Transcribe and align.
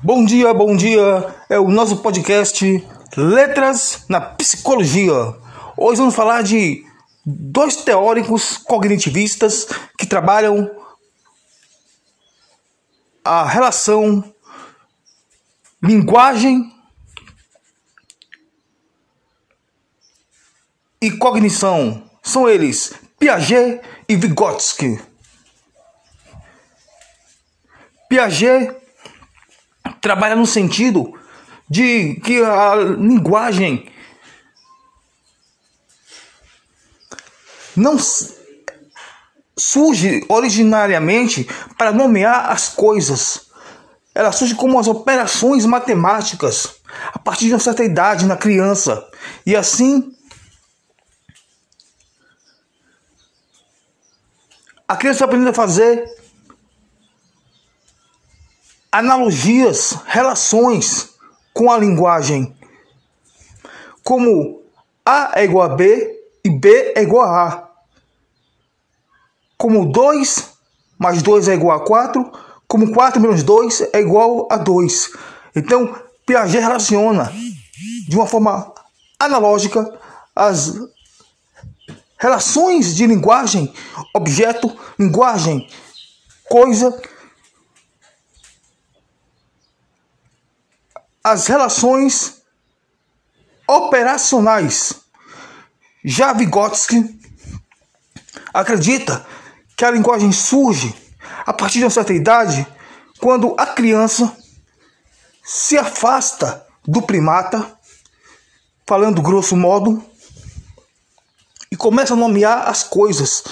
Bom 0.00 0.24
dia, 0.24 0.54
bom 0.54 0.76
dia. 0.76 1.34
É 1.48 1.58
o 1.58 1.66
nosso 1.66 1.96
podcast 1.96 2.64
Letras 3.16 4.04
na 4.08 4.20
Psicologia. 4.20 5.12
Hoje 5.76 5.98
vamos 5.98 6.14
falar 6.14 6.42
de 6.42 6.86
dois 7.26 7.74
teóricos 7.74 8.58
cognitivistas 8.58 9.66
que 9.98 10.06
trabalham 10.06 10.70
a 13.24 13.44
relação 13.44 14.22
linguagem 15.82 16.72
e 21.02 21.10
cognição. 21.10 22.08
São 22.22 22.48
eles 22.48 22.94
Piaget 23.18 23.80
e 24.08 24.14
Vygotsky. 24.14 25.00
Piaget 28.08 28.87
trabalha 30.00 30.36
no 30.36 30.46
sentido 30.46 31.12
de 31.68 32.14
que 32.24 32.42
a 32.42 32.74
linguagem 32.74 33.90
não 37.76 37.96
surge 39.56 40.24
originariamente 40.28 41.48
para 41.76 41.92
nomear 41.92 42.50
as 42.50 42.68
coisas. 42.68 43.48
Ela 44.14 44.32
surge 44.32 44.54
como 44.54 44.78
as 44.78 44.88
operações 44.88 45.64
matemáticas 45.64 46.76
a 47.12 47.18
partir 47.18 47.46
de 47.46 47.52
uma 47.52 47.60
certa 47.60 47.84
idade 47.84 48.26
na 48.26 48.36
criança. 48.36 49.06
E 49.44 49.54
assim 49.54 50.14
a 54.86 54.96
criança 54.96 55.24
aprende 55.24 55.48
a 55.48 55.52
fazer 55.52 56.10
analogias, 58.98 59.96
relações 60.06 61.10
com 61.54 61.70
a 61.70 61.78
linguagem, 61.78 62.52
como 64.02 64.60
A 65.06 65.32
é 65.36 65.44
igual 65.44 65.70
a 65.70 65.76
B 65.76 66.20
e 66.44 66.50
B 66.50 66.94
é 66.96 67.02
igual 67.02 67.24
a 67.24 67.44
A. 67.44 67.68
Como 69.56 69.86
2 69.86 70.58
mais 70.98 71.22
2 71.22 71.46
é 71.46 71.54
igual 71.54 71.76
a 71.76 71.84
4, 71.84 72.32
como 72.66 72.92
4 72.92 73.20
menos 73.20 73.44
2 73.44 73.82
é 73.92 74.00
igual 74.00 74.48
a 74.50 74.56
2. 74.56 75.12
Então, 75.54 75.94
Piaget 76.26 76.60
relaciona 76.60 77.32
de 78.08 78.16
uma 78.16 78.26
forma 78.26 78.74
analógica 79.16 79.96
as 80.34 80.74
relações 82.18 82.96
de 82.96 83.06
linguagem, 83.06 83.72
objeto, 84.12 84.76
linguagem, 84.98 85.68
coisa 86.48 87.00
as 91.30 91.46
relações 91.46 92.42
operacionais. 93.66 94.94
Já 96.04 96.32
Vygotsky 96.32 97.18
acredita 98.52 99.26
que 99.76 99.84
a 99.84 99.90
linguagem 99.90 100.32
surge 100.32 100.94
a 101.44 101.52
partir 101.52 101.78
de 101.78 101.84
uma 101.84 101.90
certa 101.90 102.12
idade, 102.12 102.66
quando 103.18 103.54
a 103.58 103.66
criança 103.66 104.36
se 105.44 105.76
afasta 105.76 106.66
do 106.86 107.02
primata, 107.02 107.76
falando 108.86 109.22
grosso 109.22 109.56
modo, 109.56 110.02
e 111.70 111.76
começa 111.76 112.14
a 112.14 112.16
nomear 112.16 112.68
as 112.68 112.82
coisas 112.82 113.44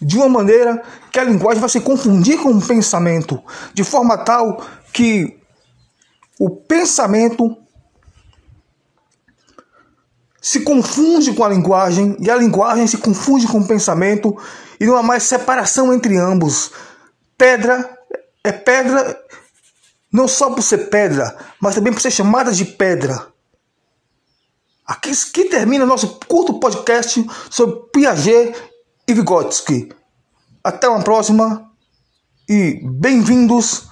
de 0.00 0.16
uma 0.16 0.28
maneira 0.28 0.82
que 1.10 1.18
a 1.18 1.24
linguagem 1.24 1.60
vai 1.60 1.70
se 1.70 1.80
confundir 1.80 2.38
com 2.40 2.50
o 2.50 2.66
pensamento, 2.66 3.42
de 3.72 3.84
forma 3.84 4.18
tal 4.18 4.64
que 4.92 5.41
o 6.42 6.50
pensamento 6.50 7.56
se 10.40 10.62
confunde 10.62 11.32
com 11.34 11.44
a 11.44 11.48
linguagem 11.48 12.16
e 12.18 12.28
a 12.28 12.34
linguagem 12.34 12.84
se 12.84 12.98
confunde 12.98 13.46
com 13.46 13.60
o 13.60 13.66
pensamento 13.68 14.36
e 14.80 14.84
não 14.84 14.96
há 14.96 15.04
mais 15.04 15.22
separação 15.22 15.94
entre 15.94 16.18
ambos. 16.18 16.72
Pedra 17.38 17.96
é 18.42 18.50
pedra 18.50 19.16
não 20.12 20.26
só 20.26 20.50
por 20.50 20.62
ser 20.62 20.90
pedra, 20.90 21.32
mas 21.60 21.76
também 21.76 21.92
por 21.92 22.02
ser 22.02 22.10
chamada 22.10 22.50
de 22.50 22.64
pedra. 22.64 23.28
Aqui 24.84 25.12
que 25.32 25.44
termina 25.44 25.86
nosso 25.86 26.18
curto 26.26 26.58
podcast 26.58 27.24
sobre 27.50 27.88
Piaget 27.92 28.60
e 29.06 29.14
Vygotsky. 29.14 29.94
Até 30.64 30.88
uma 30.88 31.04
próxima 31.04 31.70
e 32.48 32.80
bem-vindos 32.82 33.86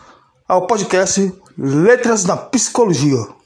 ao 0.48 0.66
podcast 0.66 1.32
Letras 1.58 2.24
na 2.24 2.36
Psicologia. 2.36 3.39